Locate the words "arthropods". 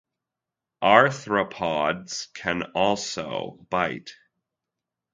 0.81-2.33